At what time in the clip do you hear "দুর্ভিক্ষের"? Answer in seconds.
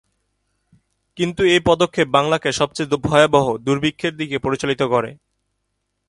3.57-4.13